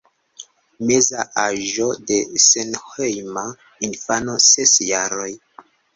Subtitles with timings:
[0.91, 3.47] Meza aĝo de senhejma
[3.89, 5.33] infano: ses jaroj.